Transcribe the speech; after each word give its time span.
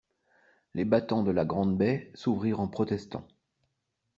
Les 0.73 0.83
battants 0.83 1.21
de 1.21 1.29
la 1.29 1.45
grande 1.45 1.77
baie 1.77 2.09
s’ouvrirent 2.15 2.59
en 2.59 2.67
protestant. 2.67 3.27